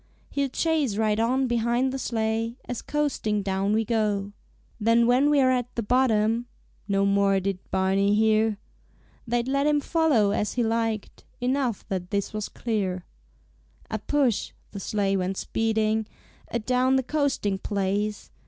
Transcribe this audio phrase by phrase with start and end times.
[0.31, 4.31] He'll chase right on behind the sleigh, As coasting down we go.
[4.79, 6.47] "Then when we're at the bottom"
[6.87, 8.57] No more did Barney hear.
[9.27, 13.05] They'd let him follow as he liked, Enough that this was clear.
[13.91, 16.07] A push the sleigh went speeding
[16.51, 18.31] Adown the coasting place.